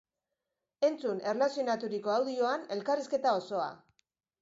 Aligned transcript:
Entzun 0.89 1.21
erlazionaturiko 1.33 2.17
audioan 2.17 2.69
elkarrizketa 2.79 3.39
osoa! 3.45 3.73